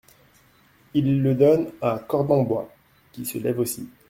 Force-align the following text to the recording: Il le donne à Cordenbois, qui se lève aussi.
Il 0.95 1.21
le 1.21 1.35
donne 1.35 1.67
à 1.79 1.99
Cordenbois, 2.07 2.67
qui 3.11 3.23
se 3.23 3.37
lève 3.37 3.59
aussi. 3.59 3.87